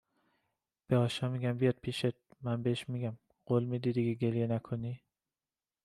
به 0.87 0.97
آشا 0.97 1.29
میگم 1.29 1.57
بیاد 1.57 1.75
پیشت، 1.81 2.05
من 2.41 2.63
بهش 2.63 2.89
میگم، 2.89 3.17
قول 3.45 3.63
میدی 3.65 3.91
دیگه 3.91 4.13
گریه 4.13 4.47
نکنی؟ 4.47 5.03